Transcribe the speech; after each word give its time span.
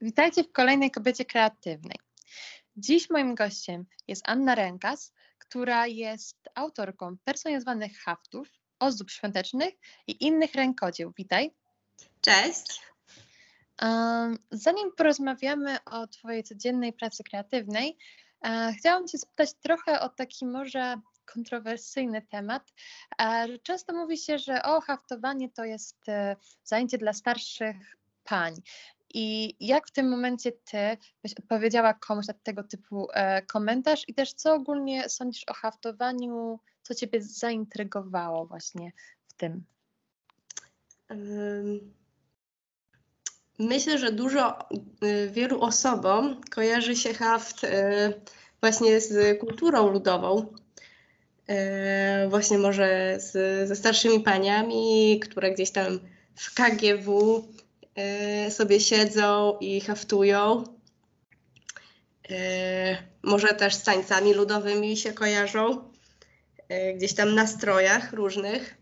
Witajcie 0.00 0.44
w 0.44 0.52
kolejnej 0.52 0.90
kobiecie 0.90 1.24
kreatywnej. 1.24 1.96
Dziś 2.76 3.10
moim 3.10 3.34
gościem 3.34 3.86
jest 4.08 4.22
Anna 4.26 4.54
Rękas, 4.54 5.12
która 5.38 5.86
jest 5.86 6.36
autorką 6.54 7.16
personalizowanych 7.24 7.98
haftów, 7.98 8.48
ozdób 8.78 9.10
świątecznych 9.10 9.74
i 10.06 10.24
innych 10.26 10.54
rękodzieł. 10.54 11.12
Witaj. 11.16 11.50
Cześć. 12.20 12.82
Zanim 14.50 14.92
porozmawiamy 14.96 15.84
o 15.84 16.06
Twojej 16.06 16.44
codziennej 16.44 16.92
pracy 16.92 17.24
kreatywnej, 17.24 17.98
e, 18.44 18.72
chciałam 18.78 19.08
Cię 19.08 19.18
spytać 19.18 19.54
trochę 19.54 20.00
o 20.00 20.08
taki 20.08 20.46
może 20.46 21.00
kontrowersyjny 21.24 22.22
temat. 22.22 22.72
E, 23.18 23.58
często 23.58 23.92
mówi 23.92 24.18
się, 24.18 24.38
że 24.38 24.62
o, 24.62 24.80
haftowanie 24.80 25.50
to 25.50 25.64
jest 25.64 26.08
e, 26.08 26.36
zajęcie 26.64 26.98
dla 26.98 27.12
starszych 27.12 27.96
pań. 28.24 28.54
I 29.14 29.56
jak 29.60 29.88
w 29.88 29.90
tym 29.90 30.08
momencie 30.08 30.52
ty 30.52 30.96
byś 31.22 31.34
odpowiedziała 31.34 31.94
komuś 31.94 32.26
na 32.26 32.34
tego 32.34 32.62
typu 32.62 33.08
e, 33.12 33.42
komentarz 33.42 34.08
i 34.08 34.14
też 34.14 34.32
co 34.32 34.54
ogólnie 34.54 35.08
sądzisz 35.08 35.44
o 35.48 35.54
haftowaniu, 35.54 36.60
co 36.82 36.94
ciebie 36.94 37.22
zaintrygowało 37.22 38.46
właśnie 38.46 38.92
w 39.28 39.32
tym? 39.32 39.64
Myślę, 43.58 43.98
że 43.98 44.12
dużo 44.12 44.58
y, 45.04 45.30
wielu 45.30 45.60
osobom 45.60 46.40
kojarzy 46.50 46.96
się 46.96 47.14
haft 47.14 47.64
y, 47.64 47.68
właśnie 48.60 49.00
z 49.00 49.40
kulturą 49.40 49.92
ludową. 49.92 50.46
Y, 51.50 52.28
właśnie 52.28 52.58
może 52.58 53.16
z, 53.20 53.32
ze 53.68 53.76
starszymi 53.76 54.20
paniami, 54.20 55.20
które 55.20 55.52
gdzieś 55.52 55.70
tam 55.70 56.00
w 56.34 56.54
KGW 56.54 57.42
E, 57.42 57.59
sobie 58.50 58.80
siedzą 58.80 59.58
i 59.60 59.80
haftują. 59.80 60.64
E, 62.30 62.96
może 63.22 63.48
też 63.48 63.74
z 63.74 63.82
tańcami 63.82 64.34
ludowymi 64.34 64.96
się 64.96 65.12
kojarzą, 65.12 65.90
e, 66.68 66.94
gdzieś 66.94 67.14
tam 67.14 67.34
na 67.34 67.46
strojach 67.46 68.12
różnych. 68.12 68.80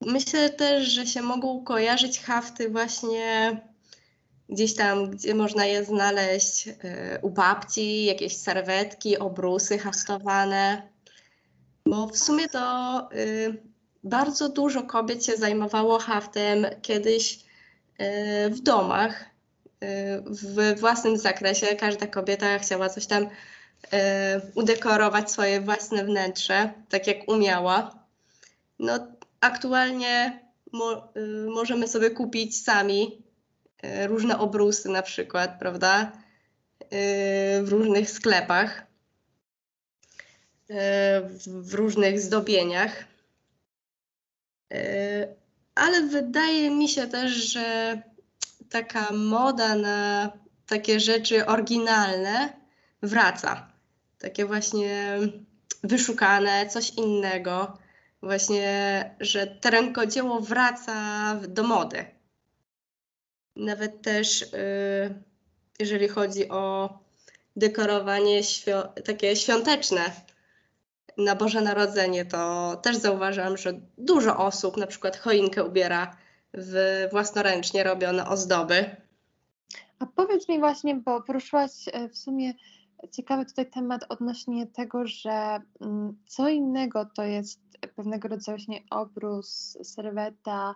Myślę 0.00 0.50
też, 0.50 0.88
że 0.88 1.06
się 1.06 1.22
mogą 1.22 1.64
kojarzyć 1.64 2.20
hafty 2.20 2.68
właśnie 2.70 3.60
gdzieś 4.48 4.74
tam, 4.74 5.10
gdzie 5.10 5.34
można 5.34 5.66
je 5.66 5.84
znaleźć 5.84 6.68
u 7.22 7.30
babci, 7.30 8.04
jakieś 8.04 8.36
serwetki, 8.36 9.18
obrusy 9.18 9.78
haftowane. 9.78 10.88
Bo 11.86 12.06
w 12.06 12.18
sumie 12.18 12.48
to 12.48 13.08
y, 13.14 13.69
bardzo 14.04 14.48
dużo 14.48 14.82
kobiet 14.82 15.24
się 15.24 15.36
zajmowało 15.36 15.98
haftem 15.98 16.66
kiedyś 16.82 17.44
e, 17.98 18.50
w 18.50 18.60
domach, 18.60 19.24
e, 19.80 20.20
w 20.20 20.80
własnym 20.80 21.18
zakresie. 21.18 21.66
Każda 21.66 22.06
kobieta 22.06 22.58
chciała 22.58 22.88
coś 22.88 23.06
tam 23.06 23.28
e, 23.92 24.40
udekorować 24.54 25.30
swoje 25.30 25.60
własne 25.60 26.04
wnętrze, 26.04 26.72
tak 26.88 27.06
jak 27.06 27.28
umiała. 27.28 28.04
No, 28.78 29.06
aktualnie 29.40 30.40
mo 30.72 31.12
możemy 31.54 31.88
sobie 31.88 32.10
kupić 32.10 32.62
sami 32.64 33.22
różne 34.08 34.38
obrusy 34.38 34.88
na 34.88 35.02
przykład, 35.02 35.58
prawda? 35.58 36.12
W 37.62 37.66
różnych 37.68 38.10
sklepach, 38.10 38.86
w 41.46 41.74
różnych 41.74 42.20
zdobieniach. 42.20 43.09
E, 44.72 45.28
ale 45.74 46.02
wydaje 46.02 46.70
mi 46.70 46.88
się 46.88 47.06
też, 47.06 47.32
że 47.32 47.98
taka 48.70 49.12
moda 49.12 49.74
na 49.74 50.32
takie 50.66 51.00
rzeczy 51.00 51.46
oryginalne 51.46 52.52
wraca. 53.02 53.72
Takie 54.18 54.46
właśnie 54.46 55.18
wyszukane, 55.82 56.66
coś 56.66 56.90
innego. 56.90 57.78
Właśnie, 58.22 59.14
że 59.20 59.46
to 59.46 59.70
rękodzieło 59.70 60.40
wraca 60.40 60.94
do 61.48 61.62
mody. 61.62 62.04
Nawet 63.56 64.02
też, 64.02 64.42
y, 64.42 64.46
jeżeli 65.78 66.08
chodzi 66.08 66.48
o 66.48 66.98
dekorowanie 67.56 68.40
takie 69.04 69.36
świąteczne, 69.36 70.12
na 71.20 71.36
Boże 71.36 71.60
Narodzenie, 71.60 72.24
to 72.24 72.76
też 72.82 72.96
zauważyłam, 72.96 73.56
że 73.56 73.72
dużo 73.98 74.36
osób 74.36 74.76
na 74.76 74.86
przykład 74.86 75.16
choinkę 75.16 75.64
ubiera 75.64 76.16
w 76.54 77.08
własnoręcznie 77.12 77.84
robione 77.84 78.28
ozdoby. 78.28 78.96
A 79.98 80.06
powiedz 80.06 80.48
mi 80.48 80.58
właśnie, 80.58 80.94
bo 80.94 81.22
poruszyłaś 81.22 81.70
e, 81.92 82.08
w 82.08 82.18
sumie 82.18 82.54
ciekawy 83.12 83.46
tutaj 83.46 83.70
temat 83.70 84.04
odnośnie 84.08 84.66
tego, 84.66 85.06
że 85.06 85.60
mm, 85.80 86.16
co 86.26 86.48
innego 86.48 87.06
to 87.16 87.22
jest 87.22 87.60
pewnego 87.96 88.28
rodzaju 88.28 88.58
właśnie 88.58 88.80
obrus, 88.90 89.78
serweta, 89.82 90.74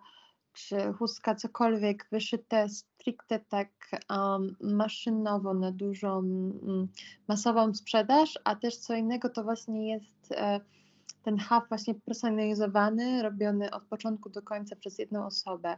czy 0.52 0.92
chustka, 0.98 1.34
cokolwiek 1.34 2.06
wyszyte 2.12 2.68
stricte 2.68 3.40
tak 3.40 3.68
um, 4.10 4.56
maszynowo 4.60 5.54
na 5.54 5.72
dużą, 5.72 6.16
um, 6.16 6.88
masową 7.28 7.74
sprzedaż, 7.74 8.38
a 8.44 8.56
też 8.56 8.76
co 8.76 8.94
innego 8.94 9.28
to 9.28 9.44
właśnie 9.44 9.92
jest 9.92 10.13
e, 10.32 10.60
ten 11.22 11.38
hub 11.38 11.68
właśnie 11.68 11.94
personalizowany, 11.94 13.22
robiony 13.22 13.70
od 13.70 13.84
początku 13.84 14.30
do 14.30 14.42
końca 14.42 14.76
przez 14.76 14.98
jedną 14.98 15.26
osobę. 15.26 15.76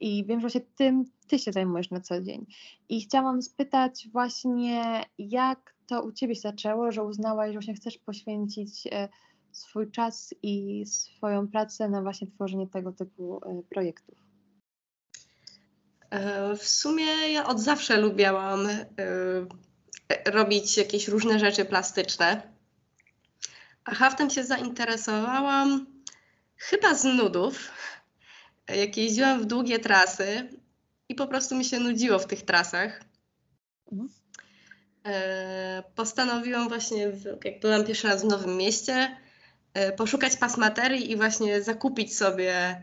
I 0.00 0.24
wiem, 0.24 0.40
że 0.40 0.42
właśnie 0.42 0.60
tym 0.60 1.04
ty 1.28 1.38
się 1.38 1.52
zajmujesz 1.52 1.90
na 1.90 2.00
co 2.00 2.20
dzień. 2.20 2.46
I 2.88 3.00
chciałam 3.00 3.42
spytać 3.42 4.08
właśnie, 4.12 5.04
jak 5.18 5.74
to 5.86 6.02
u 6.02 6.12
ciebie 6.12 6.34
się 6.34 6.40
zaczęło, 6.40 6.92
że 6.92 7.02
uznałaś, 7.02 7.48
że 7.48 7.52
właśnie 7.52 7.74
chcesz 7.74 7.98
poświęcić 7.98 8.86
e, 8.86 9.08
swój 9.52 9.90
czas 9.90 10.34
i 10.42 10.84
swoją 10.86 11.48
pracę 11.48 11.88
na 11.88 12.02
właśnie 12.02 12.26
tworzenie 12.26 12.66
tego 12.66 12.92
typu 12.92 13.40
e, 13.44 13.62
projektów? 13.70 14.18
W 16.58 16.68
sumie 16.68 17.04
ja 17.32 17.46
od 17.46 17.60
zawsze 17.60 18.00
lubiałam 18.00 18.66
e, 18.66 18.86
robić 20.26 20.76
jakieś 20.76 21.08
różne 21.08 21.38
rzeczy 21.38 21.64
plastyczne. 21.64 22.42
Haftem 23.90 24.30
się 24.30 24.44
zainteresowałam 24.44 25.86
chyba 26.56 26.94
z 26.94 27.04
nudów, 27.04 27.70
jak 28.68 28.96
jeździłam 28.96 29.42
w 29.42 29.46
długie 29.46 29.78
trasy 29.78 30.48
i 31.08 31.14
po 31.14 31.26
prostu 31.26 31.56
mi 31.56 31.64
się 31.64 31.80
nudziło 31.80 32.18
w 32.18 32.26
tych 32.26 32.42
trasach. 32.42 33.00
Mhm. 33.92 34.10
Postanowiłam 35.94 36.68
właśnie, 36.68 37.12
jak 37.44 37.60
byłam 37.60 37.84
pierwszy 37.84 38.08
raz 38.08 38.22
w 38.22 38.28
Nowym 38.28 38.56
Mieście, 38.56 39.16
E, 39.74 39.92
poszukać 39.92 40.36
pasmaterii 40.36 41.10
i 41.12 41.16
właśnie 41.16 41.62
zakupić 41.62 42.16
sobie 42.16 42.80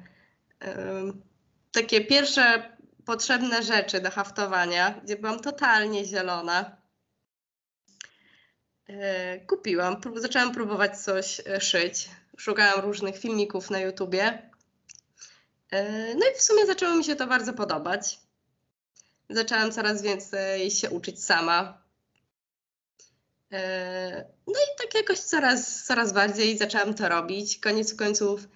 takie 1.72 2.02
pierwsze 2.02 2.78
potrzebne 3.06 3.64
rzeczy 3.64 4.02
do 4.02 4.12
haftowania, 4.12 5.02
gdzie 5.04 5.16
byłam 5.16 5.40
totalnie 5.40 6.06
zielona. 6.06 6.77
E, 8.88 9.40
kupiłam, 9.40 10.02
zaczęłam 10.16 10.54
próbować 10.54 10.98
coś 10.98 11.42
e, 11.46 11.62
szyć. 11.62 12.10
Szukałam 12.38 12.80
różnych 12.82 13.18
filmików 13.18 13.70
na 13.70 13.80
YouTubie. 13.80 14.50
No 16.16 16.26
i 16.34 16.38
w 16.38 16.42
sumie 16.42 16.66
zaczęło 16.66 16.96
mi 16.96 17.04
się 17.04 17.16
to 17.16 17.28
bardzo 17.28 17.54
podobać. 17.54 18.20
Zaczęłam 19.30 19.72
coraz 19.72 20.02
więcej 20.02 20.72
się 20.72 20.90
uczyć 20.90 21.24
sama. 21.24 21.88
E, 23.52 24.26
no 24.48 24.54
i 24.54 24.78
tak 24.82 24.96
jakoś 24.96 25.20
coraz, 25.20 25.84
coraz 25.84 26.14
bardziej 26.14 26.58
zaczęłam 26.58 26.94
to 26.94 27.10
robić. 27.10 27.60
Koniec 27.60 27.94
końców 27.94 28.48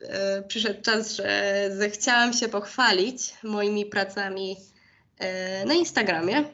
e, 0.00 0.42
przyszedł 0.42 0.82
czas, 0.82 1.10
że 1.10 1.68
zechciałam 1.76 2.32
się 2.32 2.48
pochwalić 2.48 3.34
moimi 3.42 3.86
pracami 3.86 4.56
e, 5.18 5.64
na 5.64 5.74
Instagramie. 5.74 6.44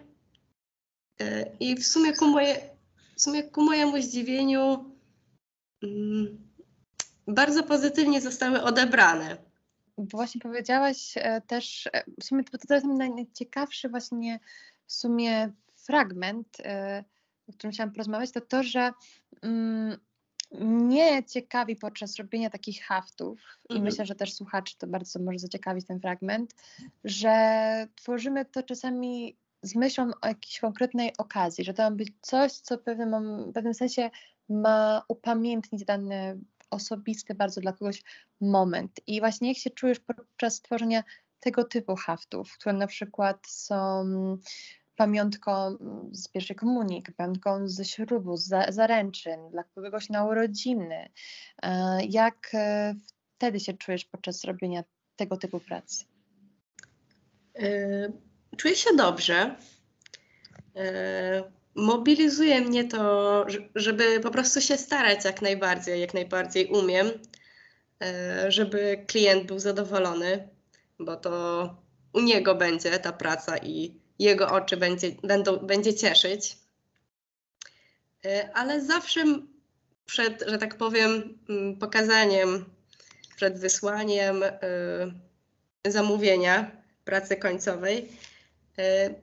I 1.61 1.77
w 1.77 1.87
sumie 1.87 2.17
ku, 2.17 2.27
moje, 2.27 2.72
w 3.17 3.23
sumie 3.23 3.43
ku 3.43 3.63
mojemu 3.63 4.03
zdziwieniu 4.03 4.93
mm, 5.83 6.39
bardzo 7.27 7.63
pozytywnie 7.63 8.21
zostały 8.21 8.63
odebrane. 8.63 9.37
Bo 9.99 10.05
właśnie 10.05 10.41
powiedziałaś 10.41 11.15
też, 11.47 11.89
w 12.21 12.25
sumie 12.25 12.45
to, 12.45 12.59
to 12.69 12.75
jest 12.75 12.87
najciekawszy 12.87 13.89
właśnie 13.89 14.41
w 14.87 14.93
sumie 14.93 15.53
fragment, 15.77 16.57
o 17.49 17.53
którym 17.53 17.73
chciałam 17.73 17.93
porozmawiać, 17.93 18.31
to 18.31 18.41
to, 18.41 18.63
że 18.63 18.93
mm, 19.43 19.99
mnie 20.61 21.25
ciekawi 21.25 21.77
podczas 21.77 22.17
robienia 22.17 22.51
takich 22.51 22.83
haftów 22.83 23.41
i 23.69 23.73
mhm. 23.73 23.85
myślę, 23.85 24.07
że 24.07 24.15
też 24.15 24.35
słuchaczy 24.35 24.79
to 24.79 24.87
bardzo 24.87 25.19
może 25.19 25.39
zaciekawić 25.39 25.87
ten 25.87 26.01
fragment, 26.01 26.55
że 27.05 27.89
tworzymy 27.95 28.45
to 28.45 28.63
czasami 28.63 29.37
z 29.63 29.75
myślą 29.75 30.11
o 30.23 30.27
jakiejś 30.27 30.61
konkretnej 30.61 31.13
okazji, 31.19 31.65
że 31.65 31.75
to 31.75 31.83
ma 31.83 31.91
być 31.91 32.13
coś, 32.21 32.53
co 32.53 32.79
w 32.79 32.83
pewnym, 32.83 33.51
w 33.51 33.53
pewnym 33.53 33.75
sensie 33.75 34.11
ma 34.49 35.03
upamiętnić 35.09 35.85
dany 35.85 36.41
osobisty 36.71 37.35
bardzo 37.35 37.61
dla 37.61 37.73
kogoś 37.73 38.03
moment. 38.41 39.01
I 39.07 39.21
właśnie 39.21 39.49
jak 39.49 39.59
się 39.59 39.71
czujesz 39.71 40.01
podczas 40.01 40.61
tworzenia 40.61 41.05
tego 41.41 41.65
typu 41.65 41.97
haftów, 41.97 42.53
które 42.53 42.73
na 42.73 42.87
przykład 42.87 43.47
są 43.47 44.05
pamiątką 44.97 45.77
z 46.13 46.29
pierwszej 46.29 46.57
komunii, 46.57 47.03
pamiątką 47.17 47.69
ze 47.69 47.85
ślubu, 47.85 48.37
z 48.37 48.75
zaręczyn, 48.75 49.51
dla 49.51 49.65
kogoś 49.65 50.09
na 50.09 50.25
urodziny. 50.25 51.09
E, 51.63 51.99
jak 52.05 52.51
e, 52.55 52.95
wtedy 53.37 53.61
się 53.61 53.73
czujesz 53.73 54.05
podczas 54.05 54.45
robienia 54.45 54.85
tego 55.17 55.37
typu 55.37 55.61
pracy? 55.61 56.05
E, 57.59 58.13
czuję 58.57 58.77
się 58.77 58.91
dobrze. 58.97 59.57
Mobilizuje 61.75 62.61
mnie 62.61 62.85
to, 62.85 63.47
żeby 63.75 64.21
po 64.21 64.31
prostu 64.31 64.61
się 64.61 64.77
starać 64.77 65.25
jak 65.25 65.43
najbardziej, 65.43 66.01
jak 66.01 66.15
najbardziej 66.15 66.67
umiem, 66.67 67.11
żeby 68.49 69.05
klient 69.07 69.47
był 69.47 69.59
zadowolony, 69.59 70.49
bo 70.99 71.17
to 71.17 71.77
u 72.13 72.21
niego 72.21 72.55
będzie 72.55 72.99
ta 72.99 73.13
praca 73.13 73.59
i 73.59 74.01
jego 74.19 74.49
oczy 74.51 74.77
będzie, 74.77 75.11
będą, 75.23 75.57
będzie 75.57 75.95
cieszyć. 75.95 76.57
Ale 78.55 78.81
zawsze 78.81 79.25
przed, 80.07 80.45
że 80.47 80.59
tak 80.59 80.77
powiem, 80.77 81.39
pokazaniem 81.81 82.65
przed 83.37 83.59
wysłaniem 83.59 84.43
zamówienia 85.87 86.71
pracy 87.05 87.37
końcowej, 87.37 88.09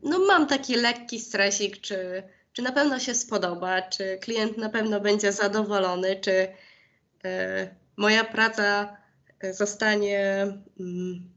no 0.04 0.19
mam 0.19 0.48
taki 0.48 0.75
lekki 0.75 1.19
stresik, 1.19 1.81
czy, 1.81 2.24
czy 2.54 2.62
na 2.62 2.72
pewno 2.72 3.00
się 3.00 3.16
spodoba, 3.16 3.81
czy 3.81 4.18
klient 4.22 4.57
na 4.57 4.69
pewno 4.69 5.00
będzie 5.00 5.31
zadowolony, 5.31 6.16
czy 6.16 6.31
y, 6.31 6.50
moja 7.98 8.24
praca 8.24 8.98
zostanie, 9.51 10.48
mm, 10.80 11.30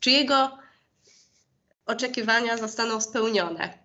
czy 0.00 0.10
jego 0.10 0.58
oczekiwania 1.86 2.56
zostaną 2.56 3.00
spełnione 3.00 3.78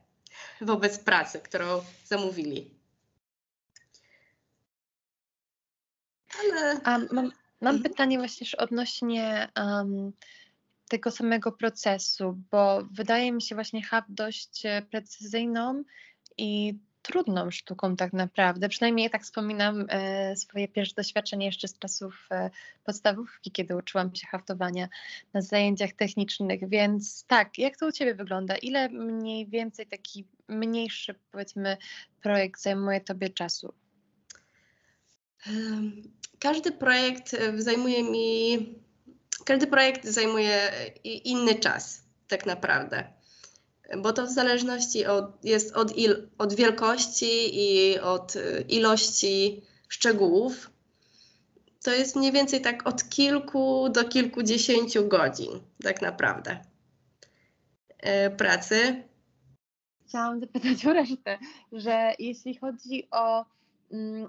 wobec 0.62 1.00
pracy, 1.00 1.39
którą 1.39 1.83
zamówili. 2.06 2.75
Ale... 6.39 6.80
A 6.83 6.98
mam, 7.12 7.31
Mam 7.62 7.75
mhm. 7.75 7.92
pytanie 7.92 8.18
właśnie 8.18 8.48
odnośnie 8.57 9.51
um, 9.57 10.13
tego 10.87 11.11
samego 11.11 11.51
procesu, 11.51 12.37
bo 12.51 12.83
wydaje 12.91 13.31
mi 13.31 13.41
się 13.41 13.55
właśnie 13.55 13.83
hub 13.83 14.05
dość 14.09 14.65
e, 14.65 14.81
precyzyjną 14.81 15.83
i 16.37 16.79
trudną 17.01 17.51
sztuką 17.51 17.95
tak 17.95 18.13
naprawdę. 18.13 18.69
Przynajmniej 18.69 19.09
tak 19.09 19.23
wspominam 19.23 19.85
e, 19.89 20.35
swoje 20.35 20.67
pierwsze 20.67 20.95
doświadczenie 20.95 21.45
jeszcze 21.45 21.67
z 21.67 21.79
czasów 21.79 22.27
e, 22.31 22.49
podstawówki, 22.83 23.51
kiedy 23.51 23.75
uczyłam 23.75 24.15
się 24.15 24.27
haftowania 24.27 24.87
na 25.33 25.41
zajęciach 25.41 25.93
technicznych, 25.93 26.69
więc 26.69 27.25
tak, 27.25 27.57
jak 27.57 27.77
to 27.77 27.87
u 27.87 27.91
Ciebie 27.91 28.15
wygląda? 28.15 28.57
Ile 28.57 28.89
mniej 28.89 29.47
więcej 29.47 29.87
taki 29.87 30.25
mniejszy 30.47 31.15
powiedzmy 31.31 31.77
projekt 32.21 32.61
zajmuje 32.61 33.01
Tobie 33.01 33.29
czasu? 33.29 33.73
każdy 36.39 36.71
projekt 36.71 37.33
e, 37.33 37.61
zajmuje 37.61 38.03
mi, 38.03 38.75
każdy 39.45 39.68
projekt 39.68 40.06
zajmuje 40.06 40.71
inny 41.03 41.56
czas, 41.56 42.01
tak 42.27 42.45
naprawdę. 42.45 43.03
Bo 43.97 44.13
to 44.13 44.25
w 44.25 44.30
zależności 44.30 45.06
od, 45.06 45.45
jest 45.45 45.75
od, 45.75 45.97
il, 45.97 46.30
od 46.38 46.53
wielkości 46.53 47.30
i 47.53 48.00
od 48.00 48.36
e, 48.36 48.62
ilości 48.62 49.62
szczegółów. 49.89 50.71
To 51.83 51.92
jest 51.92 52.15
mniej 52.15 52.31
więcej 52.31 52.62
tak 52.62 52.88
od 52.88 53.09
kilku 53.09 53.89
do 53.89 54.03
kilkudziesięciu 54.03 55.07
godzin, 55.07 55.50
tak 55.83 56.01
naprawdę, 56.01 56.62
e, 57.97 58.30
pracy. 58.30 59.03
Chciałam 60.07 60.39
zapytać 60.39 60.86
o 60.86 60.94
resztę, 60.94 61.38
że 61.71 62.13
jeśli 62.19 62.57
chodzi 62.57 63.07
o 63.12 63.45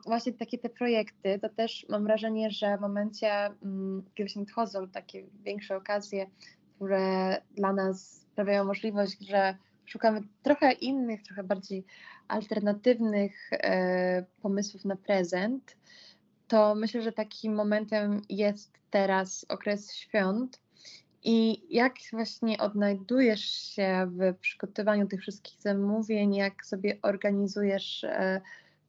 właśnie 0.07 0.33
takie 0.33 0.59
te 0.59 0.69
projekty, 0.69 1.39
to 1.39 1.49
też 1.49 1.87
mam 1.89 2.05
wrażenie, 2.05 2.51
że 2.51 2.79
w 2.79 2.81
momencie, 2.81 3.33
mm, 3.47 4.03
kiedy 4.15 4.31
się 4.31 4.41
nadchodzą 4.41 4.89
takie 4.89 5.25
większe 5.45 5.77
okazje, 5.77 6.27
które 6.77 7.37
dla 7.51 7.73
nas 7.73 8.21
sprawiają 8.33 8.65
możliwość, 8.65 9.19
że 9.29 9.57
szukamy 9.85 10.21
trochę 10.43 10.73
innych, 10.73 11.23
trochę 11.23 11.45
bardziej 11.45 11.85
alternatywnych 12.29 13.51
e, 13.53 14.25
pomysłów 14.43 14.85
na 14.85 14.97
prezent, 14.97 15.77
to 16.49 16.75
myślę, 16.75 17.03
że 17.03 17.13
takim 17.13 17.55
momentem 17.55 18.23
jest 18.29 18.79
teraz 18.91 19.47
okres 19.49 19.95
świąt. 19.95 20.61
I 21.25 21.67
jak 21.75 21.95
właśnie 22.13 22.59
odnajdujesz 22.59 23.45
się 23.45 24.11
w 24.11 24.35
przygotowaniu 24.41 25.07
tych 25.07 25.21
wszystkich 25.21 25.61
zamówień, 25.61 26.35
jak 26.35 26.67
sobie 26.67 26.99
organizujesz 27.03 28.05
e, 28.05 28.41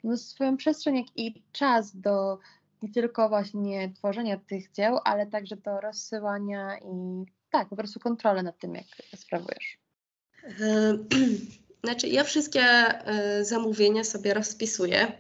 no, 0.04 0.18
swoją 0.18 0.58
przestrzeń, 0.58 0.96
jak 0.96 1.08
i 1.16 1.44
czas 1.52 1.96
do 1.96 2.40
nie 2.82 2.94
tylko 2.94 3.30
właśnie 3.30 3.94
tworzenia 3.96 4.40
tych 4.50 4.72
dzieł, 4.72 5.00
ale 5.04 5.28
także 5.28 5.56
do 5.56 5.82
rozsyłania 5.82 6.78
i 6.78 7.26
tak, 7.52 7.70
po 7.70 7.76
prostu 7.76 8.00
kontrolę 8.00 8.44
nad 8.44 8.60
tym, 8.60 8.76
jak 8.76 8.86
sprawujesz. 9.16 9.78
Znaczy, 11.84 12.08
ja 12.08 12.24
wszystkie 12.24 12.62
e, 12.62 13.46
zamówienia 13.46 14.04
sobie 14.04 14.34
rozpisuję, 14.34 15.12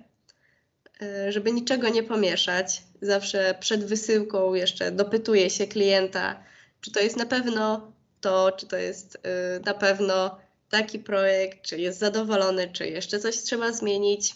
e, 1.01 1.31
żeby 1.31 1.51
niczego 1.51 1.89
nie 1.89 2.03
pomieszać. 2.03 2.83
Zawsze 3.01 3.56
przed 3.59 3.85
wysyłką 3.85 4.53
jeszcze 4.53 4.91
dopytuję 4.91 5.50
się 5.50 5.68
klienta, 5.68 6.44
czy 6.81 6.91
to 6.91 7.00
jest 7.00 7.18
na 7.18 7.25
pewno 7.25 7.91
to, 8.21 8.51
czy 8.51 8.68
to 8.68 8.77
jest 8.77 9.18
e, 9.23 9.59
na 9.59 9.73
pewno 9.73 10.38
taki 10.69 11.00
projekt, 11.00 11.62
czy 11.62 11.77
jest 11.77 12.00
zadowolony, 12.00 12.69
czy 12.73 12.88
jeszcze 12.88 13.19
coś 13.19 13.38
trzeba 13.38 13.71
zmienić. 13.71 14.35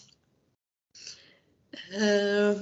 E, 2.00 2.54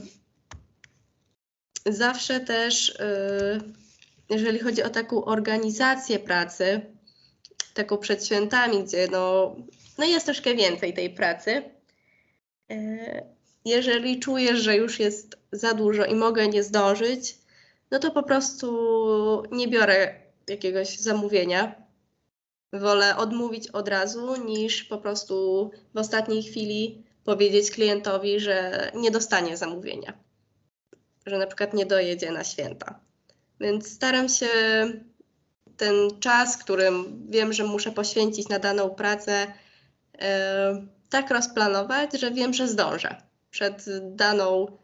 zawsze 1.87 2.41
też, 2.41 3.01
e, 3.01 3.61
jeżeli 4.31 4.59
chodzi 4.59 4.83
o 4.83 4.91
taką 4.91 5.25
organizację 5.25 6.19
pracy, 6.19 6.81
taką 7.75 7.99
przed 7.99 8.27
świętami, 8.27 8.85
gdzie 8.85 9.09
no, 9.11 9.57
no 9.99 10.05
jest 10.05 10.27
troszkę 10.27 10.55
więcej 10.55 10.95
tej 10.95 11.11
pracy, 11.11 11.62
e, 12.71 13.23
jeżeli 13.65 14.21
czujesz, 14.21 14.61
że 14.61 14.77
już 14.77 15.01
jest 15.01 15.37
za 15.53 15.75
dużo 15.75 16.05
i 16.05 16.15
mogę 16.15 16.49
nie 16.49 16.62
zdążyć, 16.62 17.39
no 17.91 17.99
to 17.99 18.11
po 18.11 18.23
prostu 18.23 19.43
nie 19.53 19.69
biorę 19.69 20.15
jakiegoś 20.49 20.99
zamówienia. 20.99 21.75
Wolę 22.73 23.17
odmówić 23.17 23.69
od 23.69 23.88
razu, 23.88 24.45
niż 24.45 24.85
po 24.85 24.99
prostu 24.99 25.71
w 25.95 25.99
ostatniej 25.99 26.43
chwili 26.43 27.05
powiedzieć 27.25 27.71
klientowi, 27.71 28.41
że 28.41 28.91
nie 28.95 29.11
dostanie 29.11 29.57
zamówienia, 29.57 30.12
że 31.27 31.39
na 31.39 31.47
przykład 31.47 31.75
nie 31.75 31.87
dojedzie 31.87 32.33
na 32.33 32.45
święta. 32.45 33.00
Więc 33.61 33.93
staram 33.93 34.29
się 34.29 34.47
ten 35.77 36.21
czas, 36.21 36.57
którym 36.57 37.27
wiem, 37.29 37.53
że 37.53 37.65
muszę 37.65 37.93
poświęcić 37.93 38.49
na 38.49 38.59
daną 38.59 38.91
pracę, 38.91 39.47
e, 40.19 40.87
tak 41.11 41.31
rozplanować, 41.31 42.12
że 42.12 42.31
wiem, 42.31 42.55
że 42.55 42.69
zdążę 42.69 43.17
przed 43.50 43.85
daną, 44.00 44.79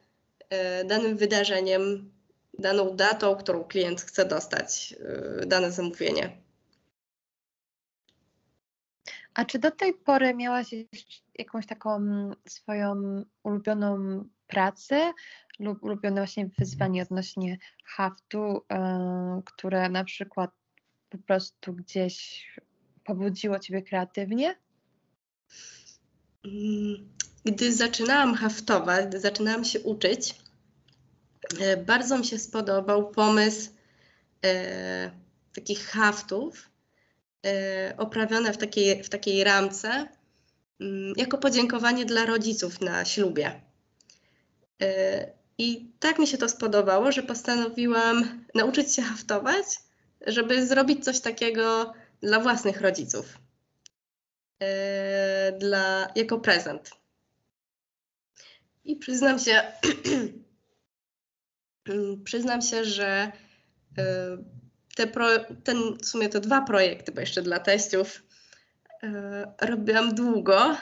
e, 0.50 0.84
danym 0.84 1.16
wydarzeniem, 1.16 2.12
daną 2.58 2.96
datą, 2.96 3.36
którą 3.36 3.64
klient 3.64 4.00
chce 4.00 4.24
dostać 4.24 4.94
e, 5.42 5.46
dane 5.46 5.72
zamówienie. 5.72 6.45
A 9.36 9.44
czy 9.44 9.58
do 9.58 9.70
tej 9.70 9.94
pory 9.94 10.34
miałaś 10.34 10.74
jakąś 11.38 11.66
taką 11.66 12.00
swoją 12.48 13.22
ulubioną 13.42 14.24
pracę 14.46 15.12
lub 15.58 15.82
ulubione 15.82 16.20
właśnie 16.20 16.50
wyzwanie 16.58 17.02
odnośnie 17.02 17.58
haftu, 17.84 18.64
yy, 18.70 19.42
które 19.44 19.88
na 19.88 20.04
przykład 20.04 20.50
po 21.08 21.18
prostu 21.18 21.72
gdzieś 21.72 22.46
pobudziło 23.04 23.58
Ciebie 23.58 23.82
kreatywnie? 23.82 24.56
Mm, 26.44 27.08
gdy 27.44 27.72
zaczynałam 27.72 28.34
haftować, 28.34 29.06
gdy 29.06 29.20
zaczynałam 29.20 29.64
się 29.64 29.80
uczyć, 29.80 30.34
e, 31.60 31.76
bardzo 31.76 32.18
mi 32.18 32.24
się 32.24 32.38
spodobał 32.38 33.10
pomysł 33.10 33.70
e, 34.44 35.10
takich 35.52 35.86
haftów, 35.86 36.75
E, 36.75 36.75
oprawione 37.96 38.52
w 38.52 38.56
takiej, 38.56 39.04
w 39.04 39.08
takiej 39.08 39.44
ramce 39.44 40.08
mm, 40.80 41.12
jako 41.16 41.38
podziękowanie 41.38 42.04
dla 42.04 42.26
rodziców 42.26 42.80
na 42.80 43.04
ślubie. 43.04 43.60
E, 44.82 45.32
I 45.58 45.92
tak 45.98 46.18
mi 46.18 46.26
się 46.26 46.38
to 46.38 46.48
spodobało, 46.48 47.12
że 47.12 47.22
postanowiłam 47.22 48.44
nauczyć 48.54 48.94
się 48.94 49.02
haftować, 49.02 49.64
żeby 50.26 50.66
zrobić 50.66 51.04
coś 51.04 51.20
takiego 51.20 51.92
dla 52.20 52.40
własnych 52.40 52.80
rodziców. 52.80 53.38
E, 54.62 55.52
dla, 55.58 56.12
jako 56.16 56.38
prezent. 56.38 56.90
I 58.84 58.96
przyznam 58.96 59.38
się, 59.38 59.62
przyznam 62.24 62.62
się, 62.62 62.84
że 62.84 63.32
te 64.96 65.06
pro, 65.06 65.26
ten, 65.64 65.78
w 66.02 66.06
sumie 66.06 66.28
to 66.28 66.40
dwa 66.40 66.60
projekty, 66.60 67.12
bo 67.12 67.20
jeszcze 67.20 67.42
dla 67.42 67.58
teściów 67.58 68.22
y, 69.02 69.08
robiłam 69.60 70.14
długo, 70.14 70.72
y, 70.72 70.78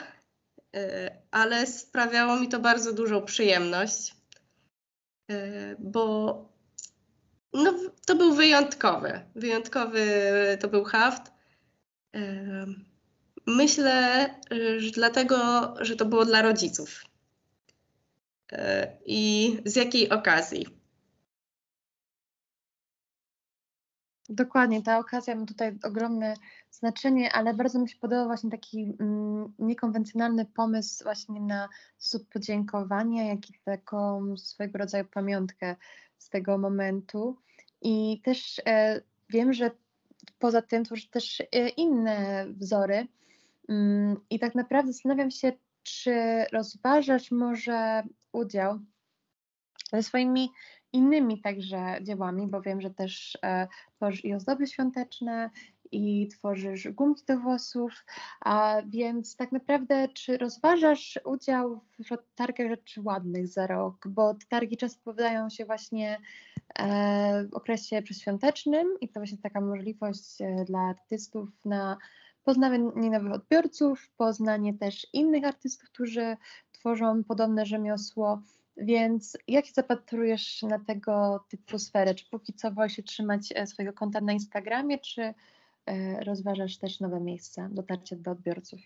ale 1.31 1.67
sprawiało 1.67 2.39
mi 2.39 2.47
to 2.47 2.59
bardzo 2.59 2.93
dużą 2.93 3.21
przyjemność, 3.21 4.15
bo 5.79 6.35
no, 7.53 7.73
to 8.05 8.15
był 8.15 8.33
wyjątkowy, 8.33 9.21
wyjątkowy 9.35 10.07
to 10.59 10.67
był 10.67 10.83
haft. 10.83 11.31
Myślę, 13.47 14.29
że 14.77 14.91
dlatego, 14.91 15.37
że 15.79 15.95
to 15.95 16.05
było 16.05 16.25
dla 16.25 16.41
rodziców. 16.41 17.03
I 19.05 19.57
z 19.65 19.75
jakiej 19.75 20.09
okazji? 20.09 20.74
Dokładnie, 24.29 24.83
ta 24.83 24.99
okazja 24.99 25.35
ma 25.35 25.45
tutaj 25.45 25.77
ogromne 25.83 26.33
znaczenie, 26.71 27.33
ale 27.33 27.53
bardzo 27.53 27.79
mi 27.79 27.89
się 27.89 27.97
podobał 27.99 28.25
właśnie 28.25 28.49
taki 28.49 28.97
mm, 28.99 29.53
niekonwencjonalny 29.59 30.45
pomysł 30.45 31.03
właśnie 31.03 31.41
na 31.41 31.69
sposób 31.97 32.29
podziękowania, 32.29 33.23
jak 33.23 33.49
i 33.49 33.53
taką 33.65 34.37
swojego 34.37 34.77
rodzaju 34.77 35.05
pamiątkę 35.05 35.75
z 36.17 36.29
tego 36.29 36.57
momentu. 36.57 37.37
I 37.81 38.21
też 38.23 38.61
e, 38.65 39.01
wiem, 39.29 39.53
że 39.53 39.71
poza 40.39 40.61
tym 40.61 40.83
tworzy 40.83 41.09
też 41.09 41.41
e, 41.41 41.69
inne 41.69 42.45
wzory. 42.49 43.07
Mm, 43.69 44.17
I 44.29 44.39
tak 44.39 44.55
naprawdę 44.55 44.93
zastanawiam 44.93 45.31
się, 45.31 45.51
czy 45.83 46.13
rozważasz 46.53 47.31
może 47.31 48.03
udział 48.31 48.79
ze 49.91 50.03
swoimi 50.03 50.49
innymi 50.95 51.41
także 51.41 51.97
dziełami, 52.01 52.47
bo 52.47 52.61
wiem, 52.61 52.81
że 52.81 52.89
też 52.89 53.37
e, 53.43 53.67
tworzysz 53.95 54.25
i 54.25 54.33
ozdoby 54.33 54.67
świąteczne, 54.67 55.49
i 55.91 56.27
tworzysz 56.27 56.87
gumki 56.87 57.23
do 57.25 57.39
włosów, 57.39 58.05
a 58.41 58.81
więc 58.87 59.35
tak 59.35 59.51
naprawdę 59.51 60.07
czy 60.07 60.37
rozważasz 60.37 61.19
udział 61.25 61.81
w 61.99 62.35
targach 62.35 62.69
rzeczy 62.69 63.01
ładnych 63.01 63.47
za 63.47 63.67
rok, 63.67 64.07
bo 64.07 64.35
targi 64.49 64.77
często 64.77 64.97
odpowiadają 64.99 65.49
się 65.49 65.65
właśnie 65.65 66.17
e, 66.79 67.43
w 67.43 67.53
okresie 67.53 68.01
przedświątecznym 68.01 68.87
i 69.01 69.09
to 69.09 69.19
właśnie 69.19 69.37
taka 69.37 69.61
możliwość 69.61 70.41
e, 70.41 70.65
dla 70.65 70.79
artystów 70.79 71.49
na 71.65 71.97
poznawanie 72.43 73.09
nowych 73.09 73.31
odbiorców, 73.31 74.09
poznanie 74.17 74.73
też 74.73 75.07
innych 75.13 75.45
artystów, 75.45 75.89
którzy 75.89 76.37
tworzą 76.71 77.23
podobne 77.23 77.65
rzemiosło, 77.65 78.41
więc 78.77 79.37
jak 79.47 79.65
się 79.65 79.71
zapatrujesz 79.75 80.61
na 80.63 80.79
tego 80.79 81.45
typu 81.49 81.79
sferę? 81.79 82.15
Czy 82.15 82.25
póki 82.29 82.53
co 82.53 82.71
wolisz 82.71 82.95
się 82.95 83.03
trzymać 83.03 83.41
e, 83.55 83.67
swojego 83.67 83.93
konta 83.93 84.21
na 84.21 84.33
Instagramie, 84.33 84.99
czy 84.99 85.21
e, 85.21 85.33
rozważasz 86.23 86.77
też 86.77 86.99
nowe 86.99 87.19
miejsca 87.19 87.69
dotarcia 87.71 88.15
do 88.15 88.31
odbiorców? 88.31 88.79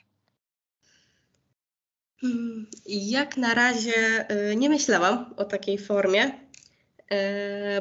Hmm, 2.22 2.68
jak 2.86 3.38
na 3.38 3.54
razie 3.54 4.30
e, 4.30 4.56
nie 4.56 4.70
myślałam 4.70 5.34
o 5.38 5.46
takiej 5.46 5.78
formie 5.78 6.50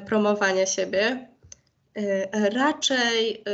promowania 0.07 0.67
siebie. 0.67 1.29
Raczej 2.33 3.45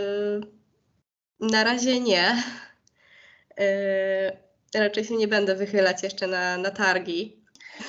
na 1.40 1.64
razie 1.64 2.00
nie. 2.00 2.42
Raczej 4.74 5.04
się 5.04 5.16
nie 5.16 5.28
będę 5.28 5.54
wychylać 5.54 6.02
jeszcze 6.02 6.26
na, 6.26 6.58
na 6.58 6.70
targi 6.70 7.43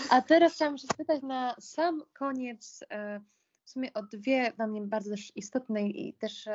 a 0.10 0.22
teraz 0.22 0.54
chciałam 0.54 0.78
się 0.78 0.88
spytać 0.94 1.22
na 1.22 1.56
sam 1.60 2.04
koniec, 2.14 2.84
e, 2.90 3.20
w 3.64 3.70
sumie 3.70 3.94
o 3.94 4.04
dwie 4.04 4.52
dla 4.56 4.68
mnie 4.68 4.82
bardzo 4.82 5.10
też 5.10 5.32
istotne 5.36 5.88
i 5.88 6.14
też 6.14 6.50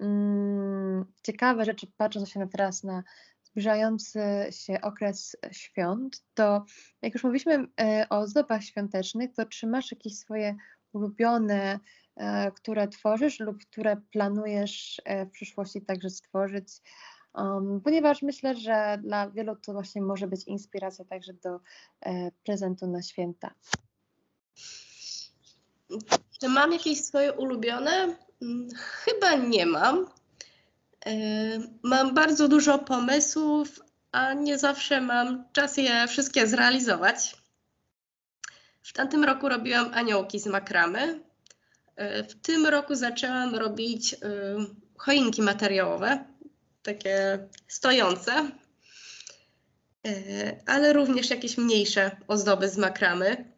mm, 0.00 1.04
ciekawe 1.22 1.64
rzeczy, 1.64 1.86
patrząc 1.96 2.28
się 2.28 2.40
na 2.40 2.46
teraz 2.46 2.84
na 2.84 3.02
zbliżający 3.44 4.20
się 4.50 4.80
okres 4.80 5.36
świąt, 5.50 6.24
to 6.34 6.64
jak 7.02 7.14
już 7.14 7.24
mówiliśmy 7.24 7.66
e, 7.80 8.06
o 8.10 8.26
zdobach 8.26 8.64
świątecznych, 8.64 9.32
to 9.32 9.46
czy 9.46 9.66
masz 9.66 9.90
jakieś 9.90 10.18
swoje 10.18 10.56
ulubione, 10.92 11.78
które 12.54 12.88
tworzysz 12.88 13.40
lub 13.40 13.58
które 13.58 13.96
planujesz 13.96 15.02
w 15.26 15.30
przyszłości 15.30 15.82
także 15.82 16.10
stworzyć? 16.10 16.68
Um, 17.34 17.80
ponieważ 17.80 18.22
myślę, 18.22 18.54
że 18.54 18.98
dla 19.02 19.30
wielu 19.30 19.56
to 19.56 19.72
właśnie 19.72 20.02
może 20.02 20.26
być 20.26 20.44
inspiracja 20.44 21.04
także 21.04 21.32
do 21.32 21.60
e, 22.00 22.30
prezentu 22.44 22.86
na 22.86 23.02
święta. 23.02 23.54
Czy 26.40 26.48
mam 26.48 26.72
jakieś 26.72 27.04
swoje 27.04 27.32
ulubione? 27.32 28.16
Mm, 28.42 28.68
chyba 28.76 29.34
nie 29.34 29.66
mam. 29.66 30.06
E, 31.06 31.12
mam 31.82 32.14
bardzo 32.14 32.48
dużo 32.48 32.78
pomysłów, 32.78 33.80
a 34.12 34.32
nie 34.32 34.58
zawsze 34.58 35.00
mam 35.00 35.44
czas 35.52 35.76
je 35.76 36.06
wszystkie 36.08 36.46
zrealizować. 36.46 37.36
W 38.82 38.92
tamtym 38.92 39.24
roku 39.24 39.48
robiłam 39.48 39.94
aniołki 39.94 40.40
z 40.40 40.46
makramy. 40.46 41.20
E, 41.96 42.24
w 42.24 42.34
tym 42.34 42.66
roku 42.66 42.94
zaczęłam 42.94 43.54
robić 43.54 44.14
y, 44.14 44.16
choinki 44.96 45.42
materiałowe 45.42 46.31
takie 46.82 47.48
stojące, 47.68 48.50
e, 50.06 50.56
ale 50.66 50.92
również 50.92 51.30
jakieś 51.30 51.58
mniejsze 51.58 52.16
ozdoby 52.28 52.68
z 52.68 52.78
makramy. 52.78 53.52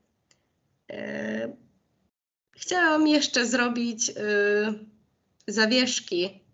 E, 0.93 1.57
chciałam 2.53 3.07
jeszcze 3.07 3.47
zrobić 3.47 4.11
e, 4.11 4.15
zawieszki 5.49 6.45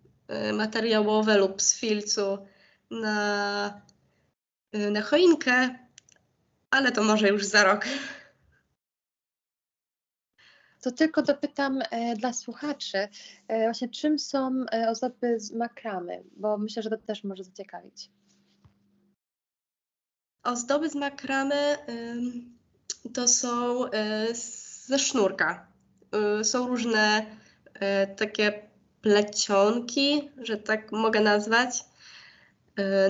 materiałowe 0.52 1.38
lub 1.38 1.62
z 1.62 1.78
filcu 1.78 2.46
na, 2.90 3.82
na 4.72 5.02
choinkę, 5.02 5.78
ale 6.70 6.92
to 6.92 7.02
może 7.02 7.28
już 7.28 7.44
za 7.44 7.64
rok. 7.64 7.84
To 10.80 10.90
tylko 10.90 11.22
dopytam 11.22 11.82
e, 11.90 12.16
dla 12.16 12.32
słuchaczy, 12.32 12.98
e, 13.48 13.64
właśnie 13.64 13.88
czym 13.88 14.18
są 14.18 14.64
e, 14.72 14.90
ozdoby 14.90 15.40
z 15.40 15.52
makramy, 15.52 16.24
bo 16.36 16.58
myślę, 16.58 16.82
że 16.82 16.90
to 16.90 16.96
też 16.96 17.24
może 17.24 17.44
zaciekawić. 17.44 18.10
Ozdoby 20.42 20.88
z 20.88 20.94
makramy 20.94 21.76
y, 21.88 23.10
to 23.14 23.28
są 23.28 23.84
y, 23.86 23.90
ze 24.86 24.98
sznurka. 24.98 25.66
Y, 26.40 26.44
są 26.44 26.68
różne 26.68 27.26
takie 28.16 28.62
plecionki, 29.02 30.30
że 30.38 30.56
tak 30.56 30.92
mogę 30.92 31.20
nazwać. 31.20 31.84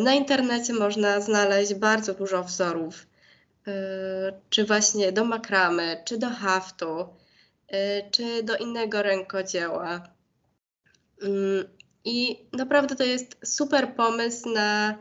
Na 0.00 0.12
internecie 0.12 0.72
można 0.72 1.20
znaleźć 1.20 1.74
bardzo 1.74 2.14
dużo 2.14 2.44
wzorów, 2.44 3.06
czy 4.50 4.64
właśnie 4.64 5.12
do 5.12 5.24
makramy, 5.24 6.02
czy 6.04 6.18
do 6.18 6.30
haftu. 6.30 7.08
Y, 7.74 8.10
czy 8.10 8.42
do 8.42 8.56
innego 8.56 9.02
rękodzieła. 9.02 10.08
Mm, 11.22 11.64
I 12.04 12.46
naprawdę 12.52 12.96
to 12.96 13.04
jest 13.04 13.36
super 13.44 13.94
pomysł 13.94 14.48
na 14.48 14.98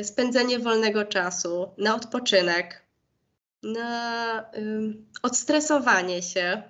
y, 0.00 0.04
spędzenie 0.04 0.58
wolnego 0.58 1.04
czasu, 1.04 1.70
na 1.78 1.94
odpoczynek, 1.94 2.82
na 3.62 4.50
odstresowanie 5.22 6.22
się, 6.22 6.62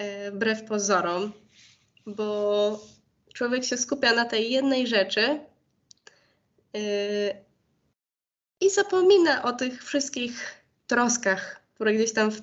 y, 0.00 0.30
wbrew 0.30 0.64
pozorom, 0.64 1.32
bo 2.06 2.80
człowiek 3.34 3.64
się 3.64 3.76
skupia 3.76 4.14
na 4.14 4.24
tej 4.24 4.50
jednej 4.50 4.86
rzeczy 4.86 5.40
i 8.60 8.70
zapomina 8.70 9.42
o 9.42 9.52
tych 9.52 9.84
wszystkich 9.84 10.64
troskach, 10.86 11.62
które 11.74 11.94
gdzieś 11.94 12.12
tam 12.12 12.30
w, 12.30 12.42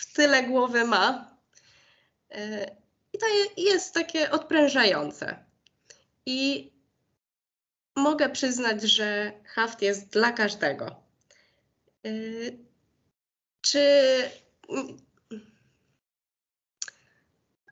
w 0.00 0.12
tyle 0.12 0.42
głowy 0.42 0.84
ma. 0.84 1.36
E, 2.30 2.70
I 3.12 3.18
to 3.18 3.26
jest 3.56 3.94
takie 3.94 4.30
odprężające. 4.30 5.44
I 6.26 6.70
mogę 7.96 8.30
przyznać, 8.30 8.82
że 8.82 9.32
haft 9.44 9.82
jest 9.82 10.08
dla 10.08 10.32
każdego. 10.32 10.86
E, 12.04 12.10
czy 13.60 13.80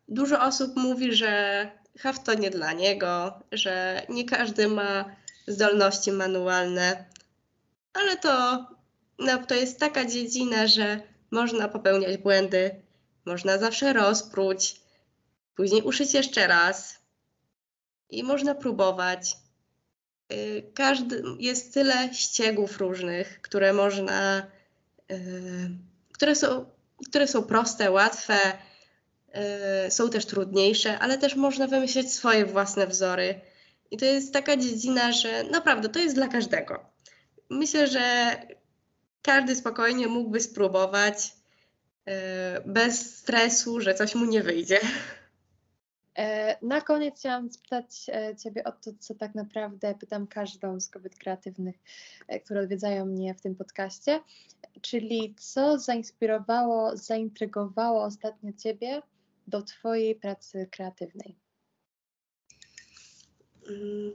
dużo 0.08 0.42
osób 0.42 0.76
mówi, 0.76 1.14
że 1.14 1.70
haft 1.98 2.24
to 2.24 2.34
nie 2.34 2.50
dla 2.50 2.72
niego, 2.72 3.42
że 3.52 4.02
nie 4.08 4.24
każdy 4.24 4.68
ma 4.68 5.16
zdolności 5.46 6.12
manualne, 6.12 7.04
ale 7.92 8.16
to, 8.16 8.66
no, 9.18 9.46
to 9.46 9.54
jest 9.54 9.80
taka 9.80 10.04
dziedzina, 10.04 10.66
że 10.66 11.00
można 11.30 11.68
popełniać 11.68 12.16
błędy, 12.16 12.82
można 13.24 13.58
zawsze 13.58 13.92
rozpróć, 13.92 14.80
później 15.54 15.82
uszyć 15.82 16.14
jeszcze 16.14 16.46
raz 16.46 16.98
i 18.10 18.22
można 18.22 18.54
próbować. 18.54 19.36
Y, 20.32 20.70
każdy, 20.74 21.22
jest 21.38 21.74
tyle 21.74 22.14
ściegów 22.14 22.78
różnych, 22.78 23.42
które 23.42 23.72
można, 23.72 24.46
y, 25.10 25.70
które 26.12 26.34
są 26.34 26.78
które 27.08 27.28
są 27.28 27.42
proste, 27.42 27.90
łatwe, 27.90 28.38
y, 29.86 29.90
są 29.90 30.10
też 30.10 30.26
trudniejsze, 30.26 30.98
ale 30.98 31.18
też 31.18 31.34
można 31.34 31.66
wymyśleć 31.66 32.12
swoje 32.12 32.46
własne 32.46 32.86
wzory. 32.86 33.40
I 33.90 33.96
to 33.96 34.04
jest 34.04 34.32
taka 34.32 34.56
dziedzina, 34.56 35.12
że 35.12 35.44
naprawdę 35.44 35.88
to 35.88 35.98
jest 35.98 36.14
dla 36.14 36.28
każdego. 36.28 36.84
Myślę, 37.50 37.86
że 37.86 38.36
każdy 39.28 39.56
spokojnie 39.56 40.08
mógłby 40.08 40.40
spróbować 40.40 41.34
y, 42.08 42.12
bez 42.66 43.16
stresu, 43.16 43.80
że 43.80 43.94
coś 43.94 44.14
mu 44.14 44.24
nie 44.24 44.42
wyjdzie. 44.42 44.80
E, 46.18 46.56
na 46.62 46.80
koniec 46.80 47.18
chciałam 47.18 47.52
spytać 47.52 48.06
e, 48.08 48.36
Ciebie 48.36 48.64
o 48.64 48.72
to, 48.72 48.90
co 48.98 49.14
tak 49.14 49.34
naprawdę 49.34 49.94
pytam 49.94 50.26
każdą 50.26 50.80
z 50.80 50.88
kobiet 50.88 51.14
kreatywnych, 51.14 51.76
e, 52.28 52.40
które 52.40 52.60
odwiedzają 52.60 53.06
mnie 53.06 53.34
w 53.34 53.40
tym 53.40 53.54
podcaście, 53.54 54.20
czyli 54.80 55.34
co 55.38 55.78
zainspirowało, 55.78 56.96
zaintrygowało 56.96 58.04
ostatnio 58.04 58.52
Ciebie 58.52 59.02
do 59.46 59.62
Twojej 59.62 60.14
pracy 60.14 60.68
kreatywnej? 60.70 61.36
Mm, 63.68 64.12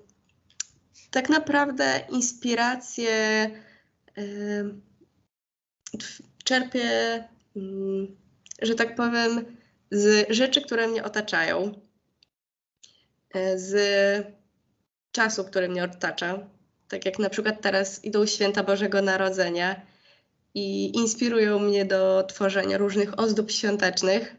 tak 1.12 1.29
naprawdę 1.29 2.05
inspirację 2.10 3.50
czerpię, 6.44 7.24
mm, 7.56 8.16
że 8.62 8.76
tak 8.76 8.96
powiem, 8.96 9.46
z 9.92 10.28
rzeczy, 10.30 10.62
które 10.62 10.88
mnie 10.88 11.04
otaczają. 11.04 11.74
E, 13.34 13.60
z 13.60 13.76
czasu, 15.12 15.44
który 15.44 15.70
mnie 15.70 15.84
otacza. 15.84 16.40
Tak 16.88 17.06
jak 17.06 17.20
na 17.20 17.30
przykład 17.30 17.62
teraz 17.62 18.06
idą 18.06 18.26
święta 18.26 18.64
Bożego 18.64 19.02
Narodzenia 19.02 19.82
i 20.54 20.96
inspirują 20.98 21.60
mnie 21.60 21.86
do 21.86 22.24
tworzenia 22.24 22.78
różnych 22.78 23.20
ozdób 23.20 23.52
świątecznych, 23.52 24.36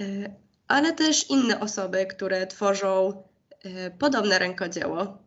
e, 0.00 0.04
ale 0.68 0.92
też 0.92 1.30
inne 1.30 1.60
osoby, 1.60 2.06
które 2.06 2.46
tworzą 2.46 3.22
e, 3.62 3.90
podobne 3.90 4.38
rękodzieło. 4.38 5.18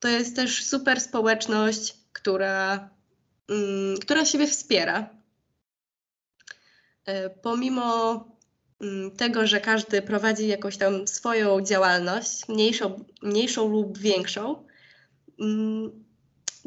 To 0.00 0.08
jest 0.08 0.36
też 0.36 0.64
super 0.64 1.00
społeczność, 1.00 1.96
która, 2.14 2.90
mm, 3.48 3.98
która 3.98 4.24
siebie 4.24 4.46
wspiera. 4.46 5.10
Pomimo 7.42 8.24
Mm, 8.84 9.10
tego, 9.10 9.46
że 9.46 9.60
każdy 9.60 10.02
prowadzi 10.02 10.48
jakąś 10.48 10.76
tam 10.76 11.08
swoją 11.08 11.60
działalność, 11.60 12.48
mniejszą, 12.48 13.04
mniejszą 13.22 13.68
lub 13.68 13.98
większą, 13.98 14.66
mm, 15.40 16.04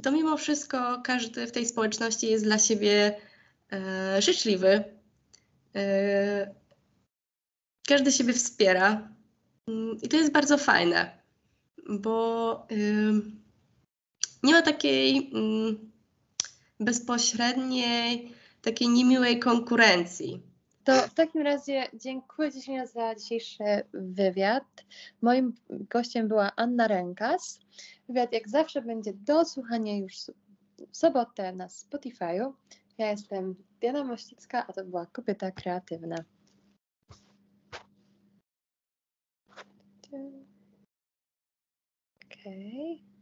to 0.04 0.12
mimo 0.12 0.38
wszystko 0.38 1.02
każdy 1.04 1.48
w 1.48 1.52
tej 1.52 1.66
społeczności 1.66 2.28
jest 2.28 2.44
dla 2.44 2.60
siebie 2.60 3.16
e, 3.72 4.22
życzliwy. 4.22 4.84
E, 5.76 6.56
każdy 7.88 8.12
siebie 8.12 8.34
wspiera. 8.34 9.10
I 10.02 10.08
to 10.08 10.18
jest 10.18 10.32
bardzo 10.32 10.58
fajne, 10.58 11.22
bo 11.90 12.68
nie 14.48 14.54
ma 14.54 14.62
takiej 14.62 15.32
bezpośredniej, 16.80 18.34
takiej 18.62 18.90
niemiłej 18.90 19.40
konkurencji. 19.40 20.42
To 20.84 21.02
w 21.02 21.14
takim 21.14 21.42
razie 21.42 21.88
dziękuję 21.94 22.52
Ci 22.52 22.62
za 22.94 23.16
dzisiejszy 23.16 23.64
wywiad. 23.94 24.64
Moim 25.22 25.54
gościem 25.70 26.28
była 26.28 26.52
Anna 26.56 26.88
Rękas. 26.88 27.60
Wywiad 28.10 28.34
jak 28.34 28.50
zawsze 28.50 28.82
będzie 28.82 29.14
do 29.14 29.46
słuchania 29.46 29.98
już 29.98 30.16
w 30.92 30.98
sobotę 30.98 31.54
na 31.54 31.68
Spotify'u. 31.68 32.54
Ja 32.98 33.12
jestem 33.12 33.56
Diana 33.82 34.04
Mościcka, 34.04 34.68
a 34.68 34.74
to 34.74 34.86
była 34.86 35.06
Kobieta 35.06 35.52
Kreatywna. 35.52 36.16
Okej. 42.28 43.04
Okay. 43.04 43.17